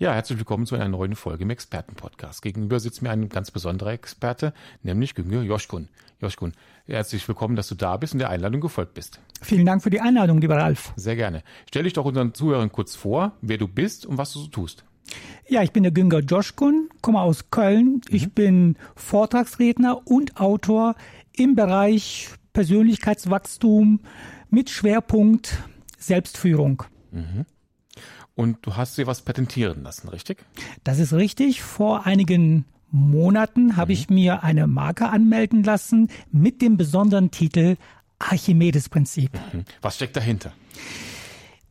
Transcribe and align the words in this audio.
Ja, 0.00 0.14
herzlich 0.14 0.38
willkommen 0.38 0.64
zu 0.64 0.76
einer 0.76 0.88
neuen 0.88 1.14
Folge 1.14 1.42
im 1.42 1.50
Expertenpodcast. 1.50 2.40
Gegenüber 2.40 2.80
sitzt 2.80 3.02
mir 3.02 3.10
ein 3.10 3.28
ganz 3.28 3.50
besonderer 3.50 3.92
Experte, 3.92 4.54
nämlich 4.82 5.14
Güngör 5.14 5.42
Joschkun. 5.42 5.90
Joschkun, 6.22 6.54
herzlich 6.86 7.28
willkommen, 7.28 7.54
dass 7.54 7.68
du 7.68 7.74
da 7.74 7.98
bist 7.98 8.14
und 8.14 8.18
der 8.18 8.30
Einladung 8.30 8.62
gefolgt 8.62 8.94
bist. 8.94 9.20
Vielen 9.42 9.66
Dank 9.66 9.82
für 9.82 9.90
die 9.90 10.00
Einladung, 10.00 10.40
lieber 10.40 10.56
Ralf. 10.56 10.94
Sehr 10.96 11.16
gerne. 11.16 11.42
Stell 11.68 11.82
dich 11.82 11.92
doch 11.92 12.06
unseren 12.06 12.32
Zuhörern 12.32 12.72
kurz 12.72 12.94
vor, 12.94 13.32
wer 13.42 13.58
du 13.58 13.68
bist 13.68 14.06
und 14.06 14.16
was 14.16 14.32
du 14.32 14.38
so 14.38 14.46
tust. 14.46 14.86
Ja, 15.48 15.62
ich 15.62 15.72
bin 15.72 15.82
der 15.82 15.92
Günger 15.92 16.20
Joschkun, 16.20 16.88
komme 17.02 17.20
aus 17.20 17.50
Köln. 17.50 18.00
Mhm. 18.08 18.16
Ich 18.16 18.32
bin 18.32 18.76
Vortragsredner 18.96 20.06
und 20.06 20.40
Autor 20.40 20.94
im 21.36 21.54
Bereich 21.54 22.30
Persönlichkeitswachstum 22.54 24.00
mit 24.48 24.70
Schwerpunkt 24.70 25.62
Selbstführung. 25.98 26.84
Mhm. 27.10 27.44
Und 28.40 28.56
du 28.62 28.74
hast 28.74 28.96
dir 28.96 29.06
was 29.06 29.20
patentieren 29.20 29.82
lassen, 29.82 30.08
richtig? 30.08 30.46
Das 30.82 30.98
ist 30.98 31.12
richtig. 31.12 31.60
Vor 31.60 32.06
einigen 32.06 32.64
Monaten 32.90 33.76
habe 33.76 33.92
mhm. 33.92 33.98
ich 33.98 34.08
mir 34.08 34.42
eine 34.42 34.66
Marke 34.66 35.10
anmelden 35.10 35.62
lassen 35.62 36.08
mit 36.32 36.62
dem 36.62 36.78
besonderen 36.78 37.30
Titel 37.30 37.76
Archimedes-Prinzip. 38.18 39.32
Mhm. 39.52 39.64
Was 39.82 39.96
steckt 39.96 40.16
dahinter? 40.16 40.54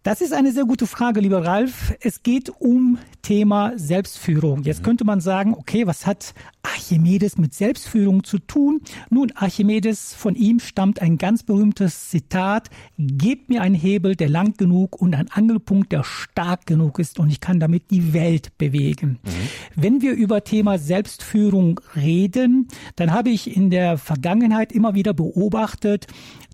Das 0.04 0.22
ist 0.22 0.32
eine 0.32 0.54
sehr 0.54 0.64
gute 0.64 0.88
Frage, 0.88 1.20
lieber 1.20 1.44
Ralf. 1.44 1.94
Es 2.00 2.24
geht 2.24 2.50
um 2.50 2.98
Thema 3.22 3.74
Selbstführung. 3.76 4.64
Jetzt 4.64 4.80
mhm. 4.80 4.86
könnte 4.86 5.04
man 5.04 5.20
sagen, 5.20 5.54
okay, 5.54 5.88
was 5.88 6.08
hat 6.08 6.34
Archimedes 6.64 7.38
mit 7.38 7.54
Selbstführung 7.54 8.24
zu 8.24 8.40
tun? 8.40 8.80
Nun, 9.10 9.34
Archimedes, 9.36 10.14
von 10.14 10.36
ihm 10.36 10.62
stammt 10.62 11.02
ein 11.02 11.18
ganz 11.18 11.44
berühmtes 11.44 12.10
Zitat, 12.10 12.70
gebt 12.98 13.50
mir 13.50 13.62
einen 13.62 13.76
Hebel, 13.76 14.16
der 14.16 14.30
lang 14.30 14.56
genug 14.56 15.02
und 15.02 15.16
ein 15.16 15.30
Angelpunkt, 15.32 15.92
der 15.92 16.06
stark 16.06 16.66
genug 16.66 16.98
ist 17.00 17.20
und 17.20 17.30
ich 17.30 17.42
kann 17.42 17.60
damit 17.60 17.92
die 17.92 18.14
Welt 18.14 18.58
bewegen. 18.58 19.20
Mhm. 19.24 19.30
Wenn 19.76 20.02
wir 20.02 20.14
über 20.14 20.46
Thema 20.46 20.78
Selbstführung 20.78 21.82
reden, 21.98 22.70
dann 22.96 23.12
habe 23.12 23.32
ich 23.32 23.54
in 23.54 23.70
der 23.70 23.98
Vergangenheit 23.98 24.72
immer 24.72 24.96
wieder 24.96 25.14
beobachtet, 25.14 26.08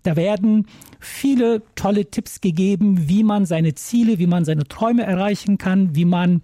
da 0.06 0.16
werden 0.16 0.67
viele 1.00 1.61
tolle 1.75 2.09
Tipps 2.09 2.42
gegeben, 2.42 3.09
wie 3.09 3.23
man 3.23 3.45
seine 3.45 3.75
Ziele, 3.75 4.20
wie 4.20 4.28
man 4.28 4.45
seine 4.45 4.66
Träume 4.66 5.03
erreichen 5.03 5.58
kann, 5.58 5.95
wie 5.95 6.06
man 6.06 6.42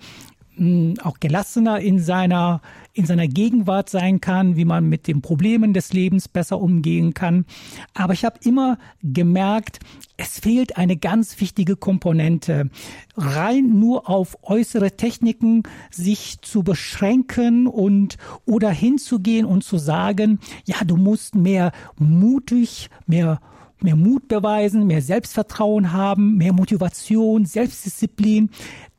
mh, 0.56 0.66
hm, 0.66 0.94
auch 1.04 1.20
gelassener 1.20 1.80
in 1.80 2.00
seiner 2.00 2.62
in 2.94 3.06
seiner 3.06 3.28
Gegenwart 3.28 3.90
sein 3.90 4.20
kann, 4.20 4.56
wie 4.58 4.66
man 4.66 4.90
mit 4.90 5.08
den 5.08 5.22
Problemen 5.22 5.74
des 5.74 5.94
Lebens 5.94 6.28
besser 6.28 6.60
umgehen 6.60 7.14
kann. 7.14 7.46
Aber 7.94 8.14
ich 8.14 8.26
habe 8.26 8.40
immer 8.44 8.78
gemerkt, 9.02 9.80
es 10.18 10.40
fehlt 10.40 10.78
eine 10.78 10.98
ganz 10.98 11.40
wichtige 11.40 11.76
Komponente. 11.78 12.70
Rein 13.16 13.80
nur 13.80 14.10
auf 14.10 14.38
äußere 14.44 14.98
Techniken 14.98 15.64
sich 15.90 16.42
zu 16.42 16.64
beschränken 16.64 17.66
und 17.66 18.18
oder 18.46 18.70
hinzugehen 18.70 19.46
und 19.46 19.64
zu 19.64 19.78
sagen, 19.78 20.40
ja, 20.66 20.78
du 20.86 20.98
musst 20.98 21.36
mehr 21.36 21.72
mutig, 21.98 22.90
mehr 23.08 23.40
mehr 23.84 23.96
Mut 23.96 24.28
beweisen, 24.28 24.88
mehr 24.88 25.02
Selbstvertrauen 25.02 25.92
haben, 25.92 26.38
mehr 26.38 26.54
Motivation, 26.54 27.46
Selbstdisziplin. 27.46 28.50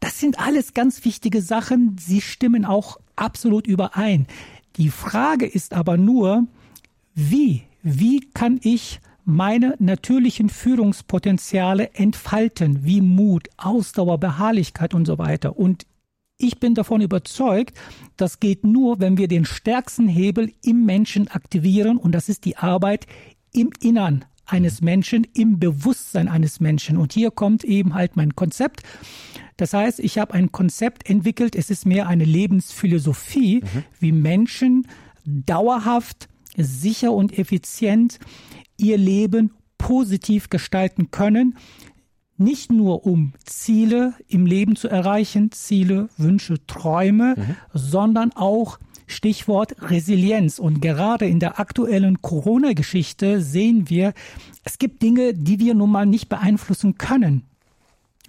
Das 0.00 0.18
sind 0.18 0.38
alles 0.38 0.74
ganz 0.74 1.04
wichtige 1.04 1.42
Sachen. 1.42 1.96
Sie 1.98 2.20
stimmen 2.20 2.64
auch 2.64 2.98
absolut 3.16 3.66
überein. 3.66 4.26
Die 4.76 4.88
Frage 4.88 5.46
ist 5.46 5.74
aber 5.74 5.96
nur, 5.96 6.46
wie, 7.14 7.62
wie 7.82 8.20
kann 8.32 8.58
ich 8.62 9.00
meine 9.24 9.76
natürlichen 9.78 10.48
Führungspotenziale 10.48 11.94
entfalten, 11.94 12.84
wie 12.84 13.00
Mut, 13.00 13.48
Ausdauer, 13.56 14.18
Beharrlichkeit 14.18 14.94
und 14.94 15.06
so 15.06 15.18
weiter. 15.18 15.56
Und 15.58 15.86
ich 16.38 16.58
bin 16.58 16.74
davon 16.74 17.00
überzeugt, 17.00 17.78
das 18.16 18.40
geht 18.40 18.64
nur, 18.64 18.98
wenn 18.98 19.16
wir 19.16 19.28
den 19.28 19.44
stärksten 19.44 20.08
Hebel 20.08 20.52
im 20.62 20.84
Menschen 20.84 21.28
aktivieren 21.28 21.98
und 21.98 22.12
das 22.12 22.28
ist 22.28 22.44
die 22.44 22.56
Arbeit 22.56 23.06
im 23.52 23.70
Innern 23.80 24.24
eines 24.46 24.80
Menschen, 24.80 25.26
im 25.34 25.58
Bewusstsein 25.58 26.28
eines 26.28 26.60
Menschen. 26.60 26.96
Und 26.96 27.12
hier 27.12 27.30
kommt 27.30 27.64
eben 27.64 27.94
halt 27.94 28.16
mein 28.16 28.34
Konzept. 28.34 28.82
Das 29.56 29.72
heißt, 29.72 30.00
ich 30.00 30.18
habe 30.18 30.34
ein 30.34 30.52
Konzept 30.52 31.08
entwickelt, 31.08 31.54
es 31.54 31.70
ist 31.70 31.86
mehr 31.86 32.08
eine 32.08 32.24
Lebensphilosophie, 32.24 33.62
mhm. 33.62 33.84
wie 34.00 34.12
Menschen 34.12 34.86
dauerhaft, 35.24 36.28
sicher 36.56 37.12
und 37.12 37.38
effizient 37.38 38.18
ihr 38.76 38.98
Leben 38.98 39.52
positiv 39.78 40.50
gestalten 40.50 41.10
können. 41.10 41.56
Nicht 42.36 42.72
nur 42.72 43.06
um 43.06 43.34
Ziele 43.44 44.14
im 44.26 44.46
Leben 44.46 44.74
zu 44.74 44.88
erreichen, 44.88 45.52
Ziele, 45.52 46.08
Wünsche, 46.16 46.66
Träume, 46.66 47.34
mhm. 47.36 47.56
sondern 47.72 48.32
auch 48.32 48.78
Stichwort 49.06 49.74
Resilienz. 49.90 50.58
Und 50.58 50.80
gerade 50.80 51.26
in 51.26 51.40
der 51.40 51.58
aktuellen 51.58 52.22
Corona-Geschichte 52.22 53.40
sehen 53.40 53.88
wir, 53.88 54.12
es 54.64 54.78
gibt 54.78 55.02
Dinge, 55.02 55.34
die 55.34 55.58
wir 55.58 55.74
nun 55.74 55.90
mal 55.90 56.06
nicht 56.06 56.28
beeinflussen 56.28 56.98
können. 56.98 57.44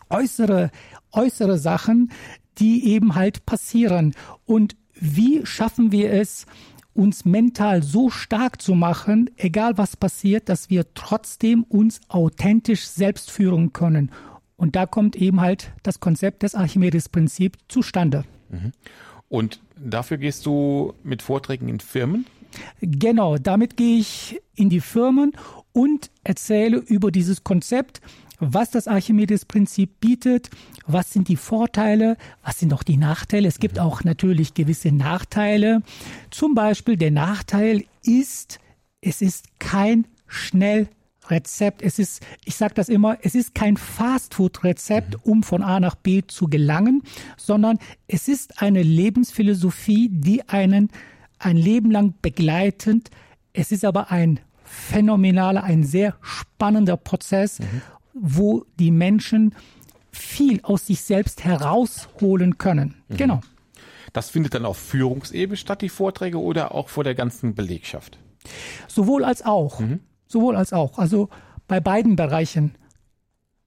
Äußere, 0.09 0.71
äußere 1.11 1.57
Sachen, 1.57 2.11
die 2.57 2.87
eben 2.87 3.15
halt 3.15 3.45
passieren. 3.45 4.13
Und 4.45 4.75
wie 4.93 5.45
schaffen 5.45 5.91
wir 5.91 6.11
es, 6.11 6.45
uns 6.93 7.25
mental 7.25 7.81
so 7.81 8.09
stark 8.09 8.61
zu 8.61 8.75
machen, 8.75 9.29
egal 9.37 9.77
was 9.77 9.97
passiert, 9.97 10.49
dass 10.49 10.69
wir 10.69 10.93
trotzdem 10.93 11.63
uns 11.63 12.01
authentisch 12.07 12.85
selbst 12.85 13.31
führen 13.31 13.73
können. 13.73 14.11
Und 14.55 14.75
da 14.75 14.85
kommt 14.85 15.15
eben 15.15 15.41
halt 15.41 15.71
das 15.81 15.99
Konzept 15.99 16.43
des 16.43 16.55
Archimedes-Prinzips 16.55 17.59
zustande. 17.67 18.23
Mhm. 18.49 18.71
Und 19.33 19.61
dafür 19.83 20.17
gehst 20.17 20.45
du 20.45 20.93
mit 21.03 21.23
Vorträgen 21.23 21.67
in 21.67 21.79
Firmen? 21.79 22.27
Genau, 22.81 23.39
damit 23.39 23.77
gehe 23.77 23.97
ich 23.97 24.39
in 24.53 24.69
die 24.69 24.79
Firmen 24.79 25.31
und 25.71 26.11
erzähle 26.23 26.77
über 26.77 27.09
dieses 27.09 27.43
Konzept, 27.43 27.99
was 28.37 28.69
das 28.69 28.87
Archimedes-Prinzip 28.87 29.99
bietet, 29.99 30.51
was 30.85 31.11
sind 31.11 31.29
die 31.29 31.35
Vorteile, 31.35 32.15
was 32.43 32.59
sind 32.59 32.75
auch 32.75 32.83
die 32.83 32.97
Nachteile. 32.97 33.47
Es 33.47 33.57
gibt 33.57 33.77
mhm. 33.77 33.81
auch 33.81 34.03
natürlich 34.03 34.53
gewisse 34.53 34.91
Nachteile. 34.91 35.81
Zum 36.29 36.53
Beispiel 36.53 36.95
der 36.95 37.09
Nachteil 37.09 37.85
ist, 38.03 38.59
es 39.01 39.23
ist 39.23 39.47
kein 39.57 40.05
schnell 40.27 40.89
Rezept. 41.29 41.81
Es 41.81 41.99
ist, 41.99 42.21
ich 42.45 42.55
sage 42.55 42.73
das 42.73 42.89
immer, 42.89 43.17
es 43.21 43.35
ist 43.35 43.55
kein 43.55 43.77
Fastfood-Rezept, 43.77 45.15
mhm. 45.15 45.31
um 45.31 45.43
von 45.43 45.61
A 45.61 45.79
nach 45.79 45.95
B 45.95 46.23
zu 46.25 46.47
gelangen, 46.47 47.03
sondern 47.37 47.79
es 48.07 48.27
ist 48.27 48.61
eine 48.61 48.83
Lebensphilosophie, 48.83 50.09
die 50.11 50.47
einen 50.49 50.89
ein 51.39 51.57
Leben 51.57 51.91
lang 51.91 52.13
begleitend. 52.21 53.09
Es 53.53 53.71
ist 53.71 53.85
aber 53.85 54.11
ein 54.11 54.39
phänomenaler, 54.63 55.63
ein 55.63 55.83
sehr 55.83 56.15
spannender 56.21 56.97
Prozess, 56.97 57.59
mhm. 57.59 57.81
wo 58.13 58.65
die 58.79 58.91
Menschen 58.91 59.53
viel 60.11 60.61
aus 60.63 60.87
sich 60.87 61.01
selbst 61.01 61.43
herausholen 61.43 62.57
können. 62.57 62.95
Mhm. 63.07 63.17
Genau. 63.17 63.41
Das 64.13 64.29
findet 64.29 64.53
dann 64.53 64.65
auf 64.65 64.77
Führungsebene 64.77 65.57
statt, 65.57 65.81
die 65.81 65.89
Vorträge, 65.89 66.39
oder 66.39 66.73
auch 66.73 66.89
vor 66.89 67.03
der 67.03 67.15
ganzen 67.15 67.55
Belegschaft? 67.55 68.19
Sowohl 68.87 69.25
als 69.25 69.43
auch. 69.43 69.79
Mhm. 69.79 69.99
Sowohl 70.33 70.55
als 70.55 70.73
auch. 70.73 70.97
Also 70.97 71.29
bei 71.67 71.79
beiden 71.79 72.15
Bereichen 72.15 72.73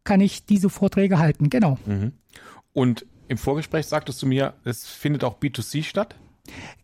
kann 0.02 0.20
ich 0.20 0.46
diese 0.46 0.68
Vorträge 0.68 1.20
halten, 1.20 1.48
genau. 1.48 1.78
Mhm. 1.86 2.12
Und 2.72 3.06
im 3.28 3.38
Vorgespräch 3.38 3.86
sagtest 3.86 4.20
du 4.20 4.26
mir, 4.26 4.54
es 4.64 4.84
findet 4.84 5.22
auch 5.22 5.38
B2C 5.38 5.84
statt? 5.84 6.16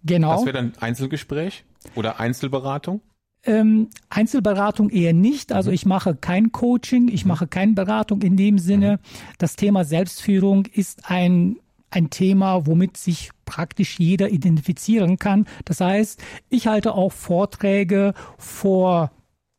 Genau. 0.05 0.37
Das 0.37 0.45
wäre 0.47 0.55
dann 0.55 0.73
Einzelgespräch 0.79 1.65
oder 1.97 2.21
Einzelberatung? 2.21 3.01
Ähm, 3.45 3.89
Einzelberatung 4.09 4.89
eher 4.89 5.15
nicht. 5.15 5.53
Also 5.53 5.71
mhm. 5.71 5.75
ich 5.75 5.85
mache 5.85 6.15
kein 6.15 6.53
Coaching, 6.53 7.09
ich 7.09 7.25
mhm. 7.25 7.31
mache 7.31 7.49
keine 7.49 7.73
Beratung 7.73 8.23
in 8.23 8.37
dem 8.37 8.59
Sinne. 8.59 8.93
Mhm. 8.93 9.35
Das 9.39 9.57
Thema 9.57 9.85
Selbstführung 9.85 10.67
ist 10.67 11.11
ein, 11.11 11.57
ein 11.91 12.09
Thema, 12.09 12.67
womit 12.67 12.97
sich 12.97 13.31
praktisch 13.47 13.99
jeder 13.99 14.31
identifizieren 14.31 15.19
kann. 15.19 15.49
Das 15.65 15.81
heißt, 15.81 16.23
ich 16.51 16.69
halte 16.69 16.95
auch 16.95 17.11
Vorträge 17.11 18.15
vor 18.39 19.11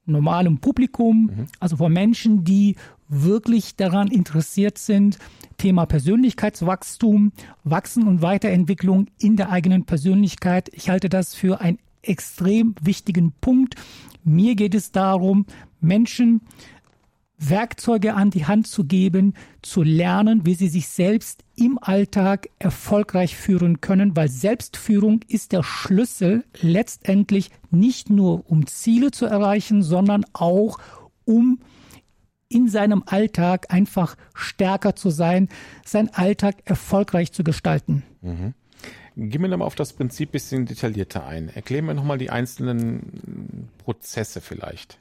normalem 0.06 0.60
Publikum, 0.60 1.32
mhm. 1.36 1.48
also 1.60 1.78
von 1.78 1.92
Menschen, 1.92 2.44
die 2.44 2.76
wirklich 3.08 3.76
daran 3.76 4.08
interessiert 4.08 4.78
sind, 4.78 5.18
Thema 5.58 5.86
Persönlichkeitswachstum, 5.86 7.32
Wachsen 7.64 8.08
und 8.08 8.22
Weiterentwicklung 8.22 9.08
in 9.20 9.36
der 9.36 9.50
eigenen 9.50 9.86
Persönlichkeit. 9.86 10.70
Ich 10.74 10.90
halte 10.90 11.10
das 11.10 11.36
für 11.36 11.62
ein 11.62 11.78
extrem 12.02 12.76
wichtigen 12.82 13.34
Punkt. 13.40 13.76
Mir 14.24 14.56
geht 14.56 14.76
es 14.76 14.92
darum, 14.92 15.46
Menschen 15.80 16.42
Werkzeuge 17.50 18.14
an 18.14 18.30
die 18.30 18.46
Hand 18.46 18.68
zu 18.68 18.84
geben, 18.86 19.34
zu 19.62 19.84
lernen, 19.84 20.46
wie 20.46 20.56
sie 20.56 20.70
sich 20.70 20.88
selbst 20.88 21.44
im 21.56 21.78
Alltag 21.82 22.50
erfolgreich 22.60 23.36
führen 23.36 23.82
können, 23.82 24.16
weil 24.16 24.30
Selbstführung 24.30 25.22
ist 25.28 25.52
der 25.52 25.64
Schlüssel 25.64 26.44
letztendlich 26.62 27.52
nicht 27.72 28.10
nur 28.10 28.50
um 28.50 28.68
Ziele 28.68 29.12
zu 29.12 29.26
erreichen, 29.26 29.84
sondern 29.84 30.26
auch 30.34 30.78
um 31.26 31.60
in 32.50 32.68
seinem 32.68 33.04
Alltag 33.06 33.74
einfach 33.74 34.16
stärker 34.34 34.96
zu 34.96 35.10
sein, 35.10 35.50
seinen 35.86 36.10
Alltag 36.10 36.58
erfolgreich 36.66 37.32
zu 37.32 37.44
gestalten. 37.44 38.04
Mhm. 38.22 38.54
Gehen 39.16 39.42
wir 39.42 39.50
nochmal 39.50 39.68
auf 39.68 39.76
das 39.76 39.94
Prinzip 39.94 40.30
ein 40.30 40.32
bisschen 40.32 40.66
detaillierter 40.66 41.26
ein. 41.26 41.50
Erklären 41.50 41.86
wir 41.86 41.94
nochmal 41.94 42.18
die 42.18 42.32
einzelnen 42.32 43.70
Prozesse 43.78 44.42
vielleicht. 44.42 45.00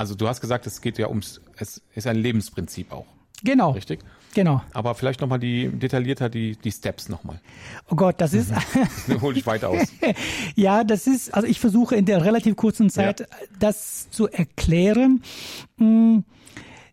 Also 0.00 0.14
du 0.14 0.26
hast 0.26 0.40
gesagt, 0.40 0.66
es 0.66 0.80
geht 0.80 0.96
ja 0.96 1.08
ums, 1.08 1.42
es 1.58 1.82
ist 1.94 2.06
ein 2.06 2.16
Lebensprinzip 2.16 2.90
auch. 2.90 3.04
Genau. 3.44 3.72
Richtig? 3.72 4.00
Genau. 4.32 4.62
Aber 4.72 4.94
vielleicht 4.94 5.20
nochmal 5.20 5.38
die 5.38 5.68
detaillierter 5.68 6.30
die, 6.30 6.56
die 6.56 6.72
Steps 6.72 7.10
nochmal. 7.10 7.38
Oh 7.90 7.96
Gott, 7.96 8.14
das 8.18 8.32
ist. 8.32 8.50
Hol 9.20 9.36
ich 9.36 9.44
weit 9.44 9.62
aus. 9.62 9.88
ja, 10.56 10.84
das 10.84 11.06
ist, 11.06 11.34
also 11.34 11.46
ich 11.46 11.60
versuche 11.60 11.96
in 11.96 12.06
der 12.06 12.24
relativ 12.24 12.56
kurzen 12.56 12.88
Zeit 12.88 13.20
ja. 13.20 13.26
das 13.58 14.08
zu 14.08 14.26
erklären. 14.26 15.22
Hm. 15.76 16.24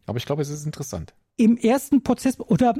Aber 0.05 0.17
ich 0.17 0.25
glaube, 0.25 0.41
es 0.41 0.49
ist 0.49 0.65
interessant. 0.65 1.13
Im 1.37 1.55
ersten 1.55 2.03
Prozess 2.03 2.37
oder 2.37 2.75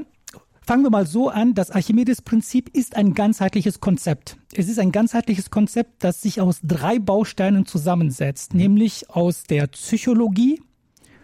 Fangen 0.68 0.84
wir 0.84 0.90
mal 0.90 1.06
so 1.06 1.30
an, 1.30 1.54
das 1.54 1.70
Archimedes-Prinzip 1.70 2.68
ist 2.76 2.94
ein 2.94 3.14
ganzheitliches 3.14 3.80
Konzept. 3.80 4.36
Es 4.52 4.68
ist 4.68 4.78
ein 4.78 4.92
ganzheitliches 4.92 5.48
Konzept, 5.48 6.04
das 6.04 6.20
sich 6.20 6.42
aus 6.42 6.60
drei 6.62 6.98
Bausteinen 6.98 7.64
zusammensetzt, 7.64 8.52
mhm. 8.52 8.60
nämlich 8.60 9.08
aus 9.08 9.44
der 9.44 9.68
Psychologie, 9.68 10.60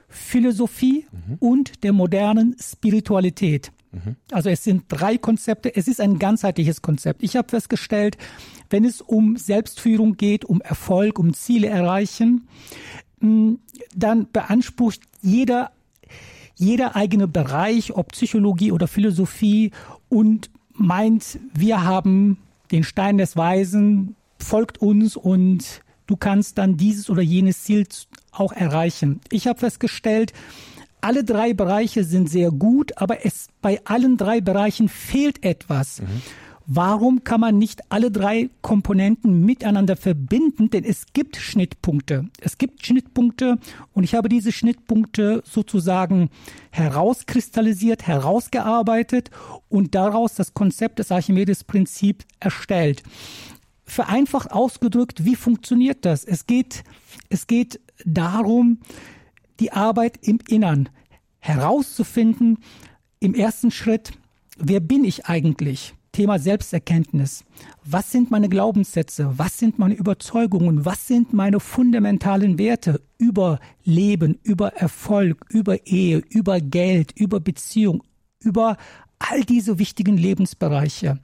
Philosophie 0.09 1.05
mhm. 1.13 1.37
und 1.41 1.85
der 1.85 1.93
modernen 1.93 2.57
Spiritualität. 2.59 3.71
Mhm. 3.93 4.17
Also 4.33 4.49
es 4.49 4.65
sind 4.65 4.85
drei 4.89 5.19
Konzepte, 5.19 5.77
es 5.77 5.89
ist 5.89 6.01
ein 6.01 6.19
ganzheitliches 6.19 6.81
Konzept. 6.81 7.23
Ich 7.23 7.37
habe 7.37 7.51
festgestellt, 7.51 8.17
wenn 8.71 8.87
es 8.87 9.03
um 9.03 9.37
Selbstführung 9.37 10.17
geht, 10.17 10.47
um 10.47 10.63
Erfolg, 10.63 11.19
um 11.19 11.35
Ziele 11.35 11.67
erreichen, 11.67 12.49
hm, 13.21 13.59
dann 13.95 14.27
beansprucht 14.33 15.03
jeder 15.21 15.71
jeder 16.57 16.97
eigene 16.97 17.29
Bereich, 17.29 17.93
ob 17.93 18.13
Psychologie 18.13 18.73
oder 18.73 18.87
Philosophie 18.87 19.71
und 20.09 20.51
meint, 20.73 21.39
wir 21.55 21.85
haben 21.85 22.39
den 22.71 22.85
Stein 22.85 23.19
des 23.19 23.37
Weisen, 23.37 24.17
folgt 24.39 24.79
uns 24.79 25.17
und 25.17 25.83
du 26.07 26.17
kannst 26.17 26.59
dann 26.59 26.77
dieses 26.77 27.11
oder 27.11 27.23
jenes 27.23 27.65
Ziel 27.65 27.87
auch 28.33 28.53
erreichen. 28.53 29.21
Ich 29.31 29.47
habe 29.47 29.59
festgestellt, 29.59 30.33
alle 31.01 31.23
drei 31.23 31.53
Bereiche 31.53 32.03
sind 32.05 32.31
sehr 32.31 32.51
gut, 32.51 32.97
aber 32.97 33.27
es 33.27 33.49
bei 33.61 33.81
allen 33.85 34.17
drei 34.17 34.41
Bereichen 34.41 34.89
fehlt 34.89 35.45
etwas. 35.45 36.01
Mhm. 36.01 36.23
Warum 36.67 37.25
kann 37.25 37.41
man 37.41 37.59
nicht 37.59 37.93
alle 37.93 38.11
drei 38.11 38.49
Komponenten 38.63 39.45
miteinander 39.45 39.97
verbinden? 39.97 40.71
Denn 40.71 40.85
es 40.85 41.13
gibt 41.13 41.37
Schnittpunkte. 41.37 42.31
Es 42.41 42.57
gibt 42.57 42.87
Schnittpunkte 42.87 43.59
und 43.93 44.05
ich 44.05 44.15
habe 44.15 44.31
diese 44.31 44.51
Schnittpunkte 44.51 45.43
sozusagen 45.45 46.31
herauskristallisiert, 46.71 48.07
herausgearbeitet 48.07 49.31
und 49.69 49.95
daraus 49.95 50.35
das 50.35 50.55
Konzept 50.55 51.01
des 51.01 51.13
Archimedes-Prinzips 51.13 52.25
erstellt. 52.41 53.03
Vereinfacht 53.85 54.51
ausgedrückt, 54.51 55.27
wie 55.27 55.37
funktioniert 55.37 56.07
das? 56.07 56.25
Es 56.25 56.47
geht, 56.47 56.83
es 57.29 57.47
geht 57.47 57.79
darum, 58.07 58.81
die 59.61 59.73
Arbeit 59.73 60.27
im 60.27 60.39
Innern 60.49 60.89
herauszufinden. 61.41 62.59
Im 63.21 63.35
ersten 63.35 63.71
Schritt, 63.71 64.13
wer 64.57 64.81
bin 64.81 65.05
ich 65.05 65.27
eigentlich? 65.27 65.95
Thema 66.15 66.39
Selbsterkenntnis. 66.39 67.45
Was 67.85 68.13
sind 68.13 68.31
meine 68.31 68.49
Glaubenssätze? 68.49 69.33
Was 69.37 69.59
sind 69.59 69.81
meine 69.81 69.95
Überzeugungen? 69.95 70.85
Was 70.85 71.09
sind 71.09 71.33
meine 71.33 71.59
fundamentalen 71.59 72.57
Werte 72.57 73.03
über 73.19 73.59
Leben, 73.83 74.39
über 74.45 74.75
Erfolg, 74.75 75.45
über 75.51 75.87
Ehe, 75.87 76.23
über 76.31 76.61
Geld, 76.61 77.13
über 77.19 77.41
Beziehung, 77.41 78.05
über 78.39 78.77
all 79.19 79.43
diese 79.43 79.81
wichtigen 79.81 80.17
Lebensbereiche? 80.17 81.19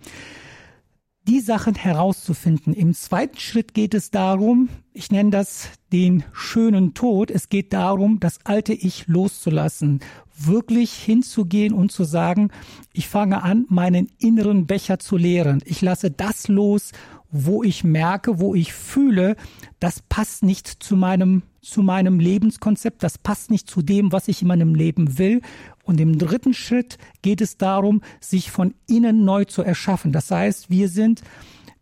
Die 1.29 1.41
Sachen 1.41 1.77
herauszufinden. 1.77 2.75
Im 2.75 2.93
zweiten 2.93 3.39
Schritt 3.39 3.75
geht 3.75 3.95
es 3.95 4.11
darum, 4.11 4.71
ich 4.93 5.13
nenne 5.13 5.31
das 5.31 5.69
den 5.93 6.25
schönen 6.33 6.95
Tod. 6.95 7.31
Es 7.31 7.49
geht 7.49 7.73
darum, 7.73 8.19
das 8.19 8.45
alte 8.45 8.73
Ich 8.73 9.07
loszulassen 9.07 10.01
wirklich 10.47 10.93
hinzugehen 10.93 11.73
und 11.73 11.93
zu 11.93 12.05
sagen, 12.05 12.51
ich 12.93 13.09
fange 13.09 13.43
an, 13.43 13.67
meinen 13.69 14.11
inneren 14.19 14.67
Becher 14.67 14.99
zu 14.99 15.17
leeren. 15.17 15.63
Ich 15.65 15.83
lasse 15.83 16.11
das 16.11 16.49
los, 16.49 16.93
wo 17.31 17.63
ich 17.63 17.85
merke, 17.85 18.41
wo 18.41 18.55
ich 18.55 18.73
fühle, 18.73 19.37
das 19.79 20.03
passt 20.09 20.43
nicht 20.43 20.67
zu 20.67 20.97
meinem, 20.97 21.43
zu 21.63 21.83
meinem 21.83 22.19
Lebenskonzept, 22.19 23.03
das 23.03 23.19
passt 23.19 23.51
nicht 23.51 23.71
zu 23.71 23.83
dem, 23.83 24.13
was 24.13 24.29
ich 24.29 24.43
in 24.43 24.49
meinem 24.49 24.75
Leben 24.75 25.19
will. 25.19 25.41
Und 25.85 26.01
im 26.01 26.19
dritten 26.19 26.55
Schritt 26.55 26.99
geht 27.23 27.41
es 27.41 27.57
darum, 27.57 28.03
sich 28.21 28.51
von 28.51 28.75
innen 28.89 29.25
neu 29.25 29.45
zu 29.45 29.63
erschaffen. 29.63 30.13
Das 30.13 30.31
heißt, 30.31 30.71
wir 30.71 30.89
sind 30.89 31.23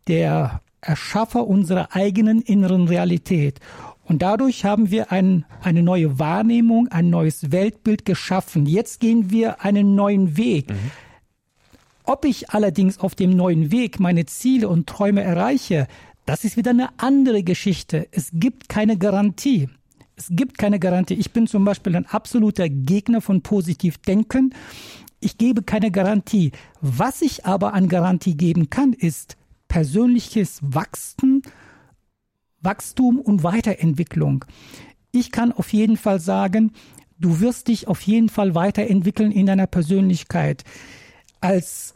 der 0.07 0.61
Erschaffer 0.81 1.47
unserer 1.47 1.95
eigenen 1.95 2.41
inneren 2.41 2.89
Realität. 2.89 3.61
Und 4.09 4.23
dadurch 4.23 4.65
haben 4.65 4.91
wir 4.91 5.13
ein, 5.13 5.45
eine 5.63 5.83
neue 5.83 6.19
Wahrnehmung, 6.19 6.89
ein 6.89 7.11
neues 7.11 7.53
Weltbild 7.53 8.07
geschaffen. 8.07 8.65
Jetzt 8.67 9.01
gehen 9.01 9.31
wir 9.31 9.63
einen 9.63 9.95
neuen 9.95 10.37
Weg. 10.37 10.71
Mhm. 10.71 10.91
Ob 12.05 12.25
ich 12.25 12.51
allerdings 12.51 12.99
auf 12.99 13.15
dem 13.15 13.31
neuen 13.31 13.71
Weg 13.71 14.01
meine 14.01 14.25
Ziele 14.25 14.69
und 14.69 14.87
Träume 14.87 15.23
erreiche, 15.23 15.87
das 16.25 16.45
ist 16.45 16.57
wieder 16.57 16.71
eine 16.71 16.89
andere 16.97 17.43
Geschichte. 17.43 18.09
Es 18.11 18.31
gibt 18.33 18.71
keine 18.71 18.97
Garantie. 18.97 19.69
Es 20.17 20.29
gibt 20.31 20.57
keine 20.57 20.79
Garantie. 20.79 21.15
Ich 21.15 21.33
bin 21.33 21.47
zum 21.47 21.67
Beispiel 21.67 21.95
ein 21.95 22.07
absoluter 22.07 22.69
Gegner 22.71 23.21
von 23.21 23.43
Positivdenken. 23.43 24.55
Ich 25.21 25.37
gebe 25.37 25.63
keine 25.63 25.91
Garantie. 25.91 26.53
Was 26.81 27.21
ich 27.21 27.45
aber 27.45 27.75
an 27.75 27.89
Garantie 27.89 28.37
geben 28.37 28.71
kann, 28.71 28.95
ist 28.95 29.37
persönliches 29.69 30.61
Wachstum, 30.63 31.43
Wachstum 32.69 33.19
und 33.19 33.43
Weiterentwicklung. 33.45 34.45
Ich 35.11 35.33
kann 35.33 35.53
auf 35.53 35.73
jeden 35.73 35.97
Fall 35.97 36.21
sagen, 36.21 36.73
du 37.19 37.41
wirst 37.41 37.69
dich 37.69 37.89
auf 37.89 38.03
jeden 38.03 38.29
Fall 38.29 38.55
weiterentwickeln 38.55 39.33
in 39.33 39.47
deiner 39.47 39.67
Persönlichkeit. 39.67 40.65
Als 41.41 41.95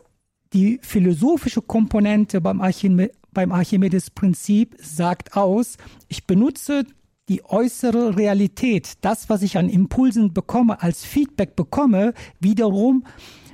die 0.55 0.79
philosophische 0.81 1.61
Komponente 1.61 2.41
beim, 2.41 2.63
Archime 2.63 3.11
beim 3.35 3.53
Archimedes-Prinzip 3.53 4.77
sagt 4.79 5.37
aus, 5.37 5.77
ich 6.09 6.27
benutze 6.27 6.87
die 7.29 7.45
äußere 7.45 8.17
Realität, 8.17 8.95
das, 9.03 9.29
was 9.29 9.43
ich 9.43 9.59
an 9.59 9.69
Impulsen 9.69 10.33
bekomme, 10.33 10.81
als 10.81 11.05
Feedback 11.05 11.55
bekomme, 11.55 12.15
wiederum 12.41 13.05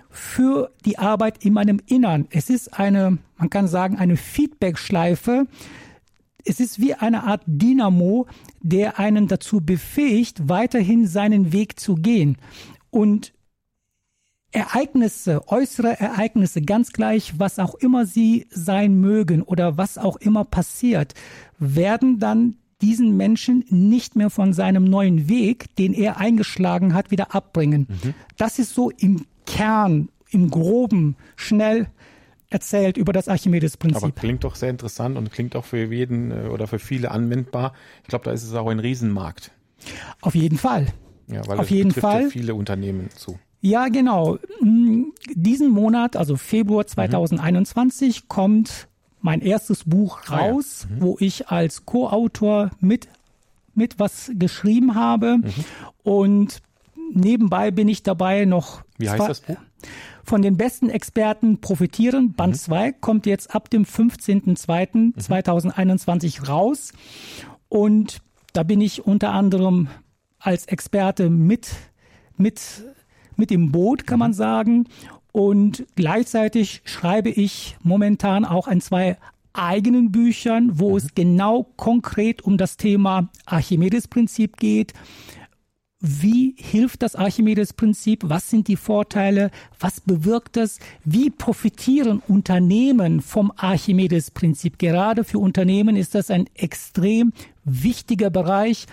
für 0.09 0.71
die 0.85 0.99
Arbeit 0.99 1.45
in 1.45 1.53
meinem 1.53 1.81
Innern. 1.87 2.29
Es 2.31 2.49
ist 2.49 2.79
eine, 2.79 3.19
man 3.37 3.51
kann 3.51 3.67
sagen, 3.67 3.97
eine 3.97 4.17
Feedback-Schleife, 4.17 5.47
es 6.49 6.61
ist 6.61 6.81
wie 6.81 6.95
eine 6.95 7.25
Art 7.25 7.43
Dynamo, 7.47 8.27
der 8.61 8.99
einen 8.99 9.29
dazu 9.29 9.61
befähigt, 9.61 10.49
weiterhin 10.49 11.07
seinen 11.07 11.53
Weg 11.53 11.79
zu 11.79 11.95
gehen. 11.95 12.39
Und 12.91 13.35
Ereignisse, 14.51 15.47
äußere 15.49 16.01
Ereignisse, 16.01 16.63
ganz 16.63 16.93
gleich, 16.93 17.39
was 17.39 17.59
auch 17.59 17.75
immer 17.75 18.07
sie 18.07 18.47
sein 18.49 18.99
mögen 18.99 19.43
oder 19.43 19.77
was 19.77 19.99
auch 19.99 20.17
immer 20.17 20.45
passiert, 20.45 21.13
werden 21.59 22.19
dann 22.19 22.57
diesen 22.81 23.17
Menschen 23.17 23.65
nicht 23.69 24.17
mehr 24.17 24.31
von 24.31 24.55
seinem 24.55 24.85
neuen 24.85 25.29
Weg, 25.29 25.77
den 25.77 25.93
er 25.93 26.17
eingeschlagen 26.17 26.95
hat, 26.95 27.11
wieder 27.11 27.35
abbringen. 27.35 27.89
Mhm. 27.91 28.15
Das 28.39 28.59
ist 28.59 28.73
so 28.73 28.91
im 28.91 29.27
Kern, 29.45 30.09
im 30.31 30.49
groben, 30.49 31.17
schnell 31.37 31.89
erzählt 32.51 32.97
über 32.97 33.13
das 33.13 33.29
Archimedes-Prinzip. 33.29 34.03
Aber 34.03 34.13
klingt 34.13 34.45
doch 34.45 34.55
sehr 34.55 34.71
interessant 34.71 35.17
und 35.17 35.31
klingt 35.31 35.55
auch 35.57 35.65
für 35.65 35.85
jeden 35.85 36.31
äh, 36.31 36.49
oder 36.49 36.67
für 36.67 36.79
viele 36.79 37.11
anwendbar. 37.11 37.75
Ich 38.03 38.09
glaube, 38.09 38.25
da 38.25 38.33
ist 38.33 38.43
es 38.43 38.55
auch 38.55 38.69
ein 38.69 38.79
Riesenmarkt. 38.79 39.51
Auf 40.21 40.35
jeden 40.35 40.59
Fall. 40.59 40.87
Ja, 41.27 41.47
weil 41.47 41.59
Auf 41.59 41.71
jeden 41.71 41.93
Fall. 41.93 42.25
Ja 42.25 42.29
viele 42.31 42.55
Unternehmen 42.55 43.11
zu. 43.11 43.39
Ja, 43.61 43.89
genau. 43.89 44.39
Hm, 44.61 45.13
diesen 45.35 45.71
Monat, 45.71 46.17
also 46.17 46.37
Februar 46.37 46.87
2021, 46.87 48.23
mhm. 48.23 48.29
kommt 48.29 48.89
mein 49.21 49.41
erstes 49.41 49.85
Buch 49.85 50.31
raus, 50.31 50.87
ah, 50.87 50.91
ja. 50.91 50.97
mhm. 50.97 51.01
wo 51.03 51.17
ich 51.21 51.49
als 51.49 51.85
Co-Autor 51.85 52.71
mit, 52.81 53.09
mit 53.75 53.99
was 53.99 54.31
geschrieben 54.35 54.95
habe. 54.95 55.39
Mhm. 55.39 55.65
Und 56.03 56.63
nebenbei 57.13 57.71
bin 57.71 57.89
ich 57.89 58.03
dabei 58.03 58.45
noch. 58.45 58.83
Wie 58.97 59.11
heißt 59.11 59.29
das 59.29 59.41
Buch? 59.41 59.57
Von 60.25 60.43
den 60.43 60.57
besten 60.57 60.91
Experten 60.91 61.61
profitieren. 61.61 62.35
Band 62.35 62.57
2 62.57 62.89
mhm. 62.89 62.95
kommt 63.01 63.27
jetzt 63.27 63.55
ab 63.55 63.71
dem 63.71 63.85
15.02.2021 63.85 66.41
mhm. 66.41 66.47
raus. 66.47 66.93
Und 67.69 68.19
da 68.53 68.63
bin 68.63 68.81
ich 68.81 69.07
unter 69.07 69.33
anderem 69.33 69.89
als 70.39 70.67
Experte 70.67 71.31
mit, 71.31 71.71
mit, 72.37 72.61
mit 73.37 73.51
im 73.51 73.73
Boot, 73.73 74.07
kann 74.07 74.19
man 74.19 74.33
mhm. 74.33 74.37
sagen. 74.37 74.85
Und 75.33 75.87
gleichzeitig 75.95 76.83
schreibe 76.85 77.31
ich 77.31 77.77
momentan 77.83 78.45
auch 78.45 78.67
ein 78.67 78.81
zwei 78.81 79.17
eigenen 79.53 80.13
Büchern, 80.13 80.79
wo 80.79 80.91
mhm. 80.91 80.97
es 80.97 81.15
genau 81.15 81.65
konkret 81.77 82.43
um 82.43 82.59
das 82.59 82.77
Thema 82.77 83.29
Archimedes-Prinzip 83.47 84.57
geht. 84.57 84.93
Wie 86.01 86.55
hilft 86.57 87.03
das 87.03 87.17
Archimedes-Prinzip? 87.17 88.23
Was 88.25 88.49
sind 88.49 88.69
die 88.69 88.77
Vorteile? 88.77 89.51
Was 89.81 90.01
bewirkt 90.01 90.57
es? 90.57 90.79
Wie 91.05 91.29
profitieren 91.29 92.23
Unternehmen 92.29 93.21
vom 93.21 93.53
Archimedes-Prinzip? 93.57 94.79
Gerade 94.79 95.25
für 95.25 95.41
Unternehmen 95.41 95.97
ist 95.97 96.15
das 96.15 96.31
ein 96.31 96.49
extrem 96.55 97.33
wichtiger 97.65 98.31
Bereich. 98.31 98.87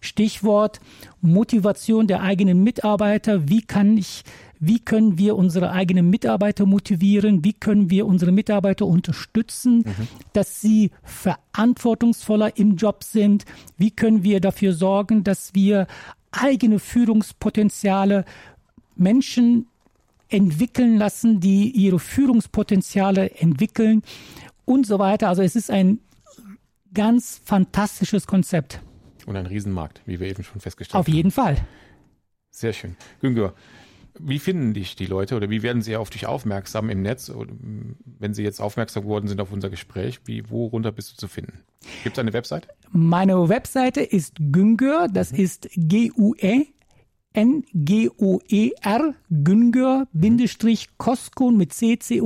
Stichwort 0.00 0.80
Motivation 1.20 2.08
der 2.08 2.22
eigenen 2.22 2.64
Mitarbeiter. 2.64 3.48
Wie 3.48 3.62
kann 3.62 3.96
ich 3.96 4.24
wie 4.60 4.80
können 4.80 5.18
wir 5.18 5.36
unsere 5.36 5.70
eigenen 5.70 6.10
Mitarbeiter 6.10 6.66
motivieren, 6.66 7.44
wie 7.44 7.52
können 7.52 7.90
wir 7.90 8.06
unsere 8.06 8.32
Mitarbeiter 8.32 8.86
unterstützen, 8.86 9.78
mhm. 9.78 10.08
dass 10.32 10.60
sie 10.60 10.90
verantwortungsvoller 11.04 12.56
im 12.56 12.76
Job 12.76 13.04
sind, 13.04 13.44
wie 13.76 13.90
können 13.90 14.24
wir 14.24 14.40
dafür 14.40 14.72
sorgen, 14.72 15.22
dass 15.22 15.54
wir 15.54 15.86
eigene 16.30 16.78
Führungspotenziale 16.78 18.24
Menschen 18.96 19.66
entwickeln 20.28 20.96
lassen, 20.96 21.40
die 21.40 21.70
ihre 21.70 21.98
Führungspotenziale 21.98 23.30
entwickeln 23.32 24.02
und 24.64 24.86
so 24.86 24.98
weiter. 24.98 25.28
Also 25.28 25.42
es 25.42 25.56
ist 25.56 25.70
ein 25.70 26.00
ganz 26.92 27.40
fantastisches 27.44 28.26
Konzept. 28.26 28.80
Und 29.26 29.36
ein 29.36 29.46
Riesenmarkt, 29.46 30.02
wie 30.06 30.20
wir 30.20 30.28
eben 30.28 30.42
schon 30.42 30.60
festgestellt 30.60 30.94
haben. 30.94 31.00
Auf 31.00 31.08
jeden 31.08 31.30
Fall. 31.30 31.56
Sehr 32.50 32.72
schön. 32.72 32.96
Güngör, 33.20 33.54
wie 34.20 34.38
finden 34.38 34.74
dich 34.74 34.96
die 34.96 35.06
Leute 35.06 35.36
oder 35.36 35.50
wie 35.50 35.62
werden 35.62 35.82
sie 35.82 35.96
auf 35.96 36.10
dich 36.10 36.26
aufmerksam 36.26 36.90
im 36.90 37.02
Netz? 37.02 37.30
Oder 37.30 37.52
wenn 38.18 38.34
sie 38.34 38.42
jetzt 38.42 38.60
aufmerksam 38.60 39.04
geworden 39.04 39.28
sind 39.28 39.40
auf 39.40 39.52
unser 39.52 39.70
Gespräch, 39.70 40.20
wie, 40.24 40.50
worunter 40.50 40.92
bist 40.92 41.12
du 41.12 41.16
zu 41.16 41.28
finden? 41.28 41.64
Gibt 42.04 42.16
es 42.16 42.20
eine 42.20 42.32
Website? 42.32 42.68
Meine 42.90 43.48
Webseite 43.48 44.00
ist 44.00 44.36
Güngör, 44.38 45.08
das 45.08 45.32
mhm. 45.32 45.38
ist 45.38 45.68
G-U-E. 45.74 46.66
N-G-O-E-R, 47.34 49.14
Güngör, 49.30 50.08
Bindestrich, 50.12 50.88
Koskun 50.96 51.58
mit 51.58 51.74
C-C-O-S-K-U-N 51.74 52.22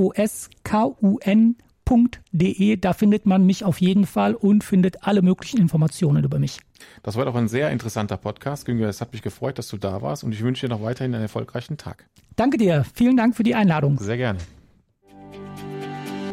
www.ftf.de. 1.85 2.77
Da 2.77 2.93
findet 2.93 3.25
man 3.25 3.45
mich 3.45 3.63
auf 3.63 3.81
jeden 3.81 4.05
Fall 4.05 4.35
und 4.35 4.63
findet 4.63 5.03
alle 5.03 5.21
möglichen 5.21 5.59
Informationen 5.59 6.23
über 6.23 6.39
mich. 6.39 6.59
Das 7.01 7.15
war 7.15 7.25
doch 7.25 7.35
ein 7.35 7.47
sehr 7.47 7.71
interessanter 7.71 8.17
Podcast, 8.17 8.65
Güngör. 8.65 8.89
Es 8.89 9.01
hat 9.01 9.13
mich 9.13 9.21
gefreut, 9.21 9.57
dass 9.57 9.67
du 9.67 9.77
da 9.77 10.01
warst 10.01 10.23
und 10.23 10.33
ich 10.33 10.43
wünsche 10.43 10.67
dir 10.67 10.73
noch 10.73 10.81
weiterhin 10.81 11.13
einen 11.13 11.23
erfolgreichen 11.23 11.77
Tag. 11.77 12.05
Danke 12.35 12.57
dir. 12.57 12.85
Vielen 12.93 13.17
Dank 13.17 13.35
für 13.35 13.43
die 13.43 13.55
Einladung. 13.55 13.97
Sehr 13.99 14.17
gerne. 14.17 14.39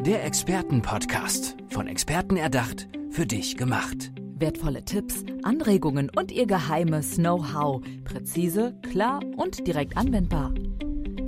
Der 0.04 0.24
Expertenpodcast. 0.24 1.56
Von 1.68 1.86
Experten 1.86 2.36
erdacht, 2.36 2.88
für 3.10 3.26
dich 3.26 3.56
gemacht. 3.56 4.12
Wertvolle 4.38 4.84
Tipps, 4.84 5.24
Anregungen 5.42 6.10
und 6.16 6.32
ihr 6.32 6.46
geheimes 6.46 7.16
Know-how. 7.16 7.82
Präzise, 8.04 8.74
klar 8.90 9.20
und 9.36 9.66
direkt 9.66 9.98
anwendbar. 9.98 10.54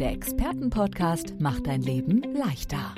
Der 0.00 0.12
Expertenpodcast 0.12 1.38
macht 1.38 1.66
dein 1.66 1.82
Leben 1.82 2.22
leichter. 2.34 2.94